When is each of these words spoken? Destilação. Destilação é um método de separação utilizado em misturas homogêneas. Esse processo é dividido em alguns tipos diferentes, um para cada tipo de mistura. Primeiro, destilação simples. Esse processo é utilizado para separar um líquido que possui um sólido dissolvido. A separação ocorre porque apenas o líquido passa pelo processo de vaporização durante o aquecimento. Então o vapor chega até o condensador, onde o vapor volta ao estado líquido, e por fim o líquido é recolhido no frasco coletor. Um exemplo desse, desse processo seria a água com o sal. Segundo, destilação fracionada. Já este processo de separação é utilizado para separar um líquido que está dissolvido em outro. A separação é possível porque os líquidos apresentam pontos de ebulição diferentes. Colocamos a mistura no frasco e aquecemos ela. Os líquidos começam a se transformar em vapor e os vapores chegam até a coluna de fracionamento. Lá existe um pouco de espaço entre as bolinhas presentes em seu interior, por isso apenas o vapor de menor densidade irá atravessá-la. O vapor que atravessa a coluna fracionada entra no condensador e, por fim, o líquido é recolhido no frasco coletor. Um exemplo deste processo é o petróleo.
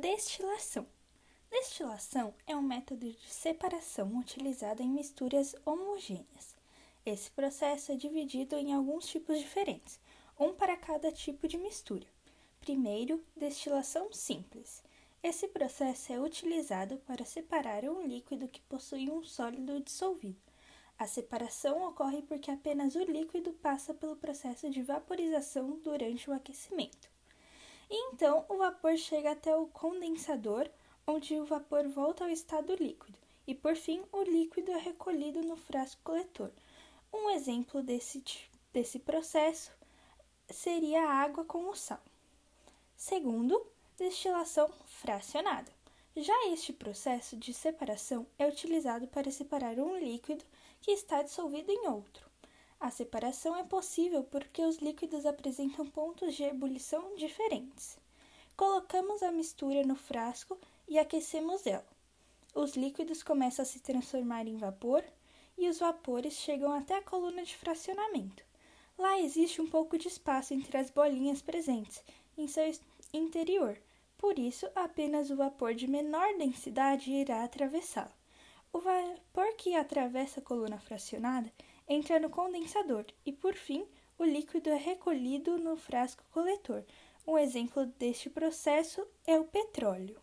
Destilação. 0.00 0.86
Destilação 1.50 2.32
é 2.46 2.54
um 2.54 2.62
método 2.62 3.10
de 3.10 3.28
separação 3.28 4.16
utilizado 4.16 4.80
em 4.80 4.88
misturas 4.88 5.56
homogêneas. 5.66 6.54
Esse 7.04 7.28
processo 7.32 7.90
é 7.90 7.96
dividido 7.96 8.54
em 8.54 8.72
alguns 8.72 9.08
tipos 9.08 9.40
diferentes, 9.40 9.98
um 10.38 10.52
para 10.52 10.76
cada 10.76 11.10
tipo 11.10 11.48
de 11.48 11.58
mistura. 11.58 12.06
Primeiro, 12.60 13.24
destilação 13.36 14.12
simples. 14.12 14.84
Esse 15.20 15.48
processo 15.48 16.12
é 16.12 16.20
utilizado 16.20 16.98
para 16.98 17.24
separar 17.24 17.82
um 17.82 18.06
líquido 18.06 18.46
que 18.46 18.60
possui 18.60 19.10
um 19.10 19.24
sólido 19.24 19.80
dissolvido. 19.80 20.40
A 20.96 21.08
separação 21.08 21.88
ocorre 21.88 22.22
porque 22.22 22.52
apenas 22.52 22.94
o 22.94 23.02
líquido 23.02 23.52
passa 23.54 23.92
pelo 23.92 24.14
processo 24.14 24.70
de 24.70 24.80
vaporização 24.80 25.76
durante 25.80 26.30
o 26.30 26.32
aquecimento. 26.32 27.17
Então 28.20 28.44
o 28.48 28.56
vapor 28.56 28.96
chega 28.96 29.30
até 29.30 29.54
o 29.54 29.68
condensador, 29.68 30.68
onde 31.06 31.38
o 31.38 31.44
vapor 31.44 31.86
volta 31.86 32.24
ao 32.24 32.30
estado 32.30 32.74
líquido, 32.74 33.16
e 33.46 33.54
por 33.54 33.76
fim 33.76 34.02
o 34.10 34.22
líquido 34.22 34.72
é 34.72 34.76
recolhido 34.76 35.40
no 35.42 35.54
frasco 35.54 36.00
coletor. 36.02 36.50
Um 37.14 37.30
exemplo 37.30 37.80
desse, 37.80 38.24
desse 38.72 38.98
processo 38.98 39.70
seria 40.50 41.04
a 41.04 41.14
água 41.14 41.44
com 41.44 41.70
o 41.70 41.76
sal. 41.76 42.02
Segundo, 42.96 43.64
destilação 43.96 44.68
fracionada. 44.86 45.70
Já 46.16 46.48
este 46.48 46.72
processo 46.72 47.36
de 47.36 47.54
separação 47.54 48.26
é 48.36 48.48
utilizado 48.48 49.06
para 49.06 49.30
separar 49.30 49.78
um 49.78 49.96
líquido 49.96 50.44
que 50.80 50.90
está 50.90 51.22
dissolvido 51.22 51.70
em 51.70 51.86
outro. 51.86 52.28
A 52.80 52.90
separação 52.90 53.54
é 53.54 53.62
possível 53.62 54.24
porque 54.24 54.60
os 54.62 54.78
líquidos 54.78 55.24
apresentam 55.24 55.86
pontos 55.86 56.34
de 56.34 56.42
ebulição 56.42 57.14
diferentes. 57.14 57.96
Colocamos 58.58 59.22
a 59.22 59.30
mistura 59.30 59.86
no 59.86 59.94
frasco 59.94 60.58
e 60.88 60.98
aquecemos 60.98 61.64
ela. 61.64 61.86
Os 62.52 62.74
líquidos 62.74 63.22
começam 63.22 63.62
a 63.62 63.64
se 63.64 63.78
transformar 63.78 64.48
em 64.48 64.56
vapor 64.56 65.04
e 65.56 65.68
os 65.68 65.78
vapores 65.78 66.32
chegam 66.32 66.72
até 66.72 66.96
a 66.96 67.02
coluna 67.02 67.44
de 67.44 67.56
fracionamento. 67.56 68.42
Lá 68.98 69.20
existe 69.20 69.62
um 69.62 69.70
pouco 69.70 69.96
de 69.96 70.08
espaço 70.08 70.54
entre 70.54 70.76
as 70.76 70.90
bolinhas 70.90 71.40
presentes 71.40 72.02
em 72.36 72.48
seu 72.48 72.68
interior, 73.12 73.80
por 74.18 74.36
isso 74.40 74.68
apenas 74.74 75.30
o 75.30 75.36
vapor 75.36 75.72
de 75.72 75.88
menor 75.88 76.36
densidade 76.36 77.12
irá 77.12 77.44
atravessá-la. 77.44 78.10
O 78.72 78.80
vapor 78.80 79.54
que 79.56 79.76
atravessa 79.76 80.40
a 80.40 80.42
coluna 80.42 80.80
fracionada 80.80 81.52
entra 81.88 82.18
no 82.18 82.28
condensador 82.28 83.04
e, 83.24 83.32
por 83.32 83.54
fim, 83.54 83.86
o 84.18 84.24
líquido 84.24 84.68
é 84.70 84.76
recolhido 84.76 85.58
no 85.58 85.76
frasco 85.76 86.24
coletor. 86.32 86.82
Um 87.28 87.36
exemplo 87.36 87.84
deste 87.84 88.30
processo 88.30 89.06
é 89.26 89.38
o 89.38 89.44
petróleo. 89.44 90.18